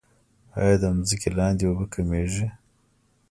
[0.59, 2.45] آیا د ځمکې لاندې اوبه کمیږي؟